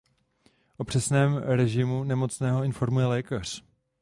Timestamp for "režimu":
1.37-2.03